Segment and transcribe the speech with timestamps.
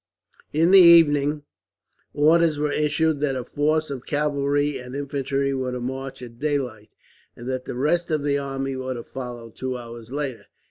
[0.51, 1.43] In the evening,
[2.11, 6.89] orders were issued that a force of cavalry and infantry were to march at daylight,
[7.35, 10.47] and that the rest of the army were to follow, two hours later.